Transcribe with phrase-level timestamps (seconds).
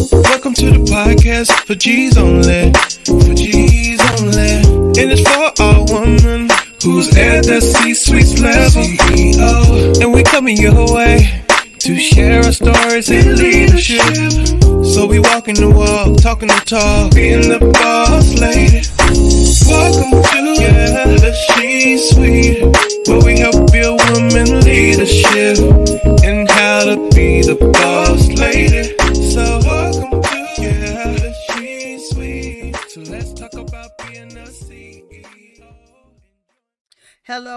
[0.00, 2.72] Welcome to the podcast for G's only.
[3.04, 4.96] For G's only.
[4.96, 6.48] And it's for all women
[6.82, 8.82] who's at the C-suite level.
[8.82, 10.00] CEO.
[10.00, 11.44] And we're coming your way
[11.80, 14.00] to share our stories and leadership.
[14.86, 18.69] So we walking the walk, talking the talk, being the boss lady.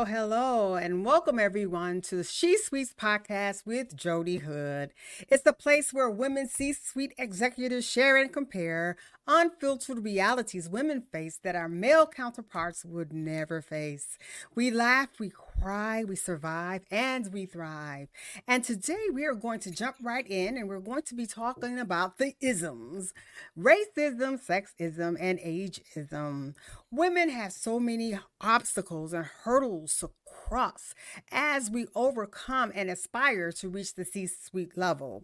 [0.05, 4.91] Hello, and welcome everyone to She Suites podcast with Jodi Hood.
[5.29, 11.39] It's the place where women C suite executives share and compare unfiltered realities women face
[11.43, 14.17] that our male counterparts would never face.
[14.53, 15.29] We laugh, we
[15.63, 18.09] cry, we survive, and we thrive.
[18.49, 21.80] And today we are going to jump right in and we're going to be talking
[21.80, 23.13] about the isms
[23.58, 26.55] racism, sexism, and ageism.
[26.91, 30.93] Women have so many obstacles and hurdles to cross
[31.32, 35.24] as we overcome and aspire to reach the C suite level.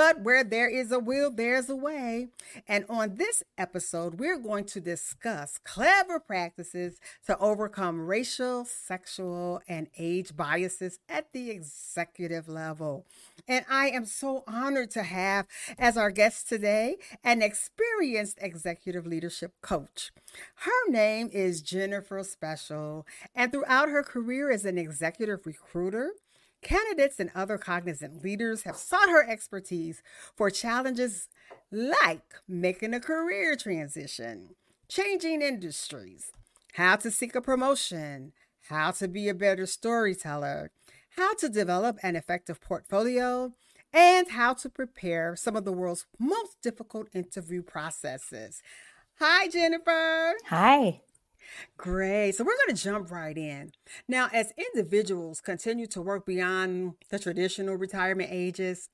[0.00, 2.28] But where there is a will, there's a way.
[2.66, 9.88] And on this episode, we're going to discuss clever practices to overcome racial, sexual, and
[9.98, 13.04] age biases at the executive level.
[13.46, 15.46] And I am so honored to have
[15.78, 20.12] as our guest today an experienced executive leadership coach.
[20.54, 23.04] Her name is Jennifer Speciale,
[23.34, 26.12] and throughout her career as an executive recruiter,
[26.62, 30.02] Candidates and other cognizant leaders have sought her expertise
[30.36, 31.28] for challenges
[31.70, 34.50] like making a career transition,
[34.88, 36.32] changing industries,
[36.74, 38.32] how to seek a promotion,
[38.68, 40.70] how to be a better storyteller,
[41.16, 43.52] how to develop an effective portfolio,
[43.92, 48.62] and how to prepare some of the world's most difficult interview processes.
[49.18, 50.34] Hi, Jennifer.
[50.46, 51.00] Hi.
[51.76, 52.34] Great.
[52.34, 53.72] So we're going to jump right in.
[54.08, 58.88] Now, as individuals continue to work beyond the traditional retirement ages,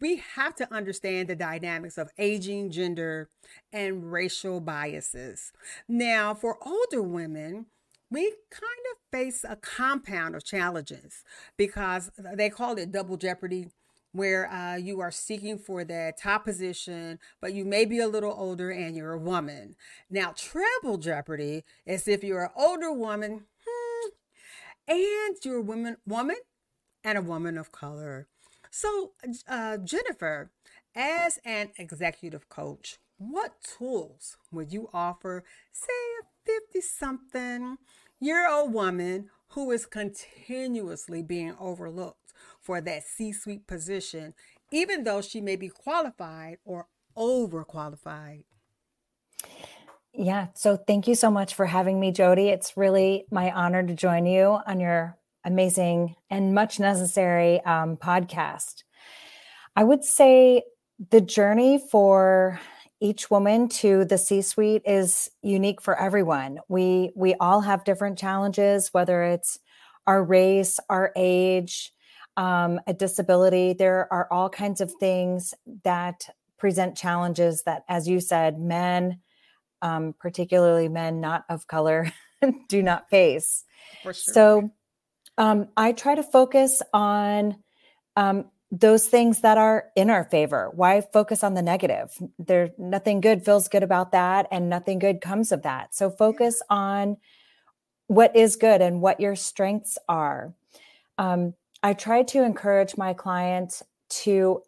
[0.00, 3.28] we have to understand the dynamics of aging, gender,
[3.72, 5.52] and racial biases.
[5.88, 7.66] Now, for older women,
[8.10, 11.22] we kind of face a compound of challenges
[11.56, 13.68] because they call it double jeopardy
[14.12, 18.34] where uh, you are seeking for that top position, but you may be a little
[18.36, 19.76] older and you're a woman.
[20.10, 24.08] Now, triple jeopardy is if you're an older woman hmm,
[24.88, 26.36] and you're a woman, woman
[27.04, 28.28] and a woman of color.
[28.70, 29.12] So,
[29.48, 30.50] uh, Jennifer,
[30.94, 35.92] as an executive coach, what tools would you offer, say,
[36.22, 36.24] a
[36.72, 37.76] 50 something
[38.20, 42.19] year old woman who is continuously being overlooked?
[42.60, 44.34] For that C suite position,
[44.72, 46.86] even though she may be qualified or
[47.16, 48.44] overqualified.
[50.12, 50.48] Yeah.
[50.54, 52.48] So thank you so much for having me, Jodi.
[52.48, 58.82] It's really my honor to join you on your amazing and much necessary um, podcast.
[59.76, 60.62] I would say
[61.10, 62.60] the journey for
[63.00, 66.58] each woman to the C-suite is unique for everyone.
[66.68, 69.58] We we all have different challenges, whether it's
[70.06, 71.94] our race, our age,
[72.36, 73.72] um, a disability.
[73.72, 75.54] There are all kinds of things
[75.84, 79.20] that present challenges that, as you said, men,
[79.82, 82.12] um, particularly men not of color,
[82.68, 83.64] do not face.
[84.02, 84.12] Sure.
[84.12, 84.70] So
[85.38, 87.56] um, I try to focus on
[88.16, 90.70] um, those things that are in our favor.
[90.74, 92.12] Why focus on the negative?
[92.38, 95.94] There, nothing good feels good about that, and nothing good comes of that.
[95.94, 97.16] So focus on
[98.06, 100.54] what is good and what your strengths are.
[101.18, 104.62] Um, I try to encourage my clients to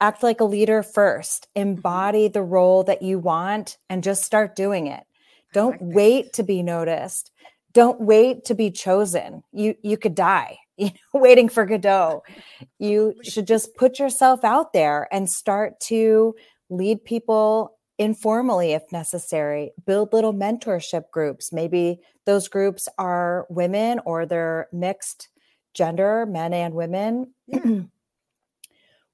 [0.00, 1.70] act like a leader first, mm-hmm.
[1.70, 5.04] embody the role that you want, and just start doing it.
[5.52, 7.32] Don't like wait to be noticed.
[7.72, 9.42] Don't wait to be chosen.
[9.52, 12.22] You you could die, you know, waiting for Godot.
[12.78, 16.34] You should just put yourself out there and start to
[16.70, 19.72] lead people informally if necessary.
[19.86, 21.52] Build little mentorship groups.
[21.52, 25.28] Maybe those groups are women or they're mixed
[25.74, 27.80] gender, men and women, yeah.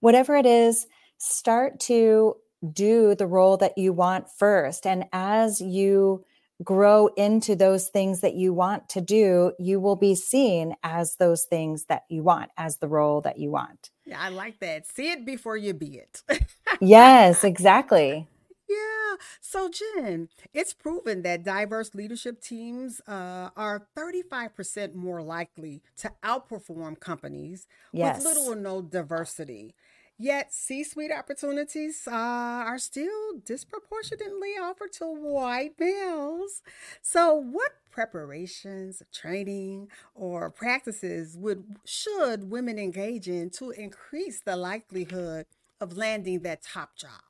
[0.00, 0.86] whatever it is,
[1.18, 2.36] start to
[2.72, 4.86] do the role that you want first.
[4.86, 6.24] And as you
[6.64, 11.44] grow into those things that you want to do, you will be seen as those
[11.44, 13.90] things that you want, as the role that you want.
[14.06, 14.86] Yeah, I like that.
[14.86, 16.22] See it before you be it.
[16.80, 18.26] yes, exactly.
[18.68, 19.16] Yeah.
[19.40, 26.98] So, Jen, it's proven that diverse leadership teams uh, are 35% more likely to outperform
[26.98, 28.16] companies yes.
[28.16, 29.74] with little or no diversity.
[30.18, 36.62] Yet, C suite opportunities uh, are still disproportionately offered to white males.
[37.02, 45.46] So, what preparations, training, or practices would should women engage in to increase the likelihood
[45.80, 47.25] of landing that top job?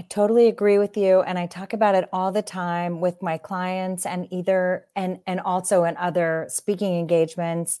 [0.00, 3.36] I totally agree with you and I talk about it all the time with my
[3.36, 7.80] clients and either and and also in other speaking engagements.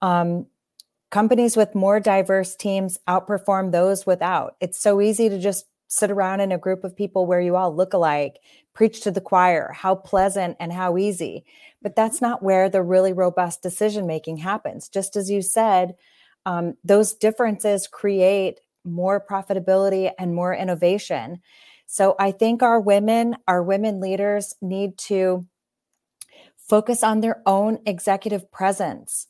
[0.00, 0.46] Um,
[1.12, 4.56] companies with more diverse teams outperform those without.
[4.60, 7.72] It's so easy to just sit around in a group of people where you all
[7.72, 8.40] look alike,
[8.74, 11.44] preach to the choir, how pleasant and how easy.
[11.80, 14.88] But that's not where the really robust decision making happens.
[14.88, 15.94] Just as you said,
[16.44, 21.40] um, those differences create more profitability and more innovation.
[21.86, 25.46] So I think our women, our women leaders need to
[26.56, 29.28] focus on their own executive presence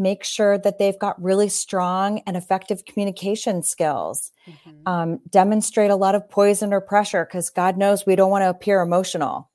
[0.00, 4.32] make sure that they've got really strong and effective communication skills.
[4.48, 4.88] Mm-hmm.
[4.88, 8.48] Um, demonstrate a lot of poise under pressure because God knows we don't want to
[8.48, 9.50] appear emotional.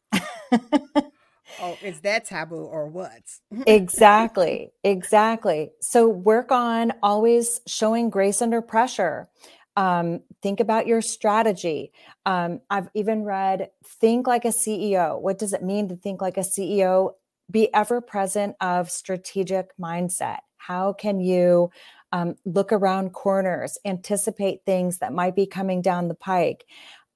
[1.62, 3.22] oh, is that taboo or what?
[3.68, 4.72] exactly.
[4.84, 5.72] Exactly.
[5.81, 9.30] So work on always showing grace under pressure.
[9.78, 11.92] Um, think about your strategy.
[12.25, 15.19] Um, I've even read Think Like a CEO.
[15.19, 17.12] What does it mean to think like a CEO?
[17.52, 20.40] be ever present of strategic mindset.
[20.58, 21.69] How can you
[22.12, 26.66] um, look around corners, anticipate things that might be coming down the pike?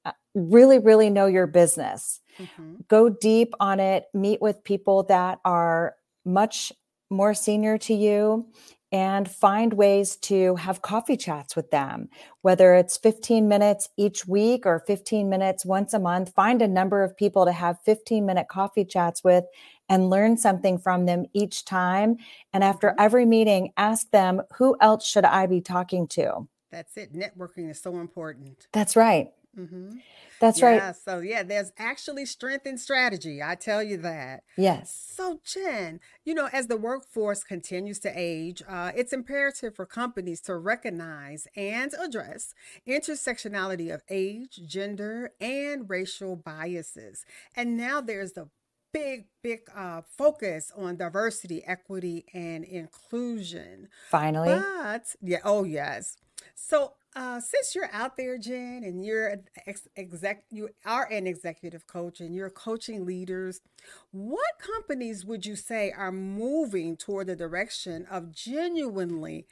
[0.05, 2.21] Uh, really, really know your business.
[2.39, 2.75] Mm-hmm.
[2.87, 6.71] Go deep on it, meet with people that are much
[7.09, 8.47] more senior to you
[8.91, 12.09] and find ways to have coffee chats with them,
[12.41, 16.33] whether it's 15 minutes each week or 15 minutes once a month.
[16.33, 19.45] Find a number of people to have 15 minute coffee chats with
[19.89, 22.17] and learn something from them each time.
[22.51, 23.01] And after mm-hmm.
[23.01, 26.47] every meeting, ask them, who else should I be talking to?
[26.71, 27.13] That's it.
[27.13, 28.67] Networking is so important.
[28.71, 29.31] That's right.
[29.57, 29.97] Mm-hmm.
[30.39, 30.95] That's yeah, right.
[30.95, 33.41] So, yeah, there's actually strength in strategy.
[33.43, 34.43] I tell you that.
[34.57, 35.13] Yes.
[35.15, 40.39] So, Jen, you know, as the workforce continues to age, uh, it's imperative for companies
[40.41, 42.53] to recognize and address
[42.87, 47.25] intersectionality of age, gender, and racial biases.
[47.55, 48.49] And now there's the
[48.93, 53.89] big, big uh, focus on diversity, equity, and inclusion.
[54.09, 54.49] Finally.
[54.49, 56.17] But, yeah, oh, yes.
[56.55, 61.88] So, uh, since you're out there, Jen, and you're ex- exec, you are an executive
[61.88, 63.61] coach, and you're coaching leaders,
[64.11, 69.47] what companies would you say are moving toward the direction of genuinely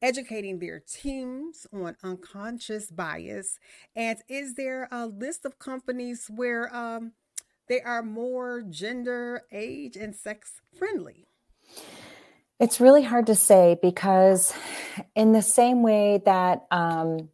[0.00, 3.58] educating their teams on unconscious bias?
[3.94, 7.12] And is there a list of companies where um,
[7.68, 11.26] they are more gender, age, and sex friendly?
[12.62, 14.54] It's really hard to say because,
[15.16, 17.28] in the same way that, um,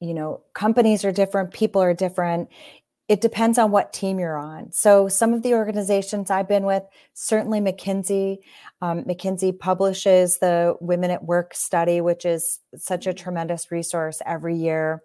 [0.00, 2.50] you know, companies are different, people are different,
[3.08, 4.70] it depends on what team you're on.
[4.70, 6.82] So, some of the organizations I've been with,
[7.14, 8.36] certainly McKinsey,
[8.82, 13.24] um, McKinsey publishes the Women at Work study, which is such a mm-hmm.
[13.24, 15.02] tremendous resource every year.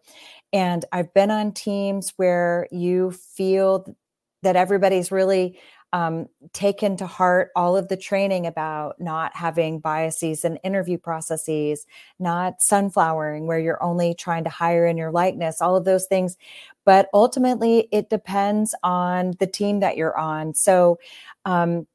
[0.52, 3.96] And I've been on teams where you feel
[4.44, 5.60] that everybody's really
[5.92, 11.86] um, taken to heart all of the training about not having biases in interview processes,
[12.20, 16.38] not sunflowering, where you're only trying to hire in your likeness, all of those things.
[16.86, 20.54] But ultimately, it depends on the team that you're on.
[20.54, 21.00] So,
[21.46, 21.88] um,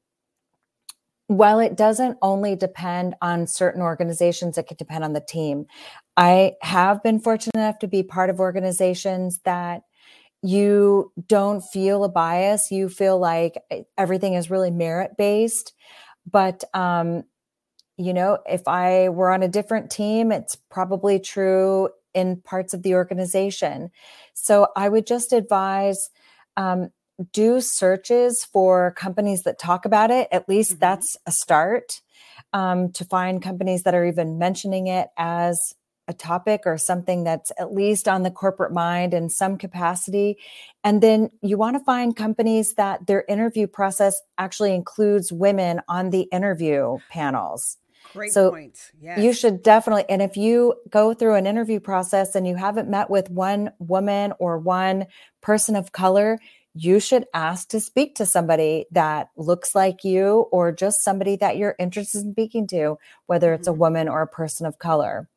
[1.27, 5.67] while it doesn't only depend on certain organizations, it could depend on the team.
[6.17, 9.85] I have been fortunate enough to be part of organizations that
[10.45, 12.71] you don't feel a bias.
[12.71, 15.73] You feel like eh, everything is really merit based
[16.31, 17.23] but um
[17.97, 22.83] you know if i were on a different team it's probably true in parts of
[22.83, 23.91] the organization.
[24.35, 26.11] So i would just advise
[26.57, 26.91] um,
[27.33, 30.29] do searches for companies that talk about it.
[30.33, 30.81] At least mm-hmm.
[30.81, 32.01] that's a start
[32.53, 35.75] um, to find companies that are even mentioning it as
[36.07, 40.39] a topic or something that's at least on the corporate mind in some capacity.
[40.83, 46.11] And then you want to find companies that their interview process actually includes women on
[46.11, 47.79] the interview panels.
[48.13, 48.79] Great so point.
[49.01, 49.19] Yes.
[49.19, 53.09] You should definitely, and if you go through an interview process and you haven't met
[53.09, 55.07] with one woman or one
[55.41, 56.39] person of color,
[56.75, 61.57] you should ask to speak to somebody that looks like you or just somebody that
[61.57, 63.81] you're interested in speaking to, whether it's a mm-hmm.
[63.81, 65.29] woman or a person of color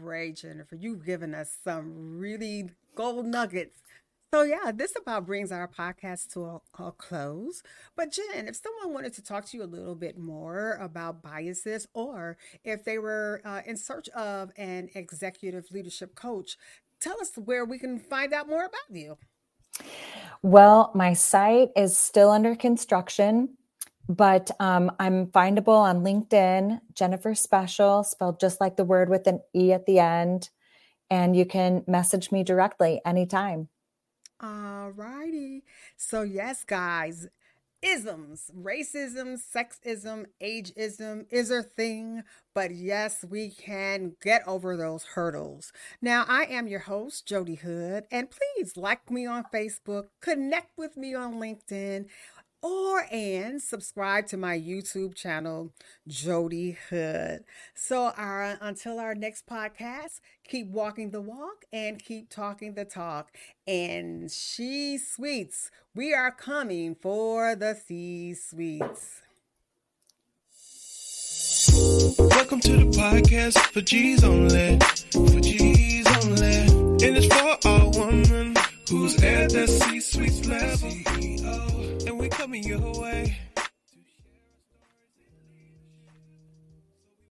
[0.00, 0.76] great, Jennifer.
[0.76, 3.80] You've given us some really gold nuggets.
[4.34, 7.62] So, yeah, this about brings our podcast to a, a, close.
[7.96, 11.86] But, Jen, if someone wanted to talk to you a little bit more about biases
[11.94, 16.58] or if they were uh, in search of an executive leadership coach,
[17.00, 19.16] tell us where we can find out more about you.
[20.42, 23.56] Well, my site is still under construction,
[24.08, 29.40] but um, I'm findable on LinkedIn, Jennifer Speciale, spelled just like the word with an
[29.54, 30.50] E at the end.
[31.10, 33.68] And you can message me directly anytime.
[34.40, 35.62] All righty.
[35.96, 37.28] So, yes, guys,
[37.82, 42.22] isms, racism, sexism, ageism is a thing,
[42.54, 45.72] but yes, we can get over those hurdles.
[46.02, 50.96] Now, I am your host, Jodi Hood, and please like me on Facebook, connect with
[50.96, 52.06] me on LinkedIn,
[52.62, 55.72] or and subscribe to my YouTube channel,
[56.08, 57.44] Jodi Hood.
[57.74, 63.36] So our until our next podcast, keep walking the walk and keep talking the talk.
[63.66, 69.22] And she suites, we are coming for the C suites.
[72.18, 74.78] Welcome to the podcast for G's only,
[75.12, 77.85] for G's only, and it's for all
[78.88, 80.90] who's at the C suite level.
[80.90, 83.36] CEO, oh, and we coming your way.